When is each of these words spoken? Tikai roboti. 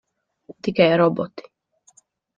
Tikai 0.61 0.95
roboti. 1.01 1.43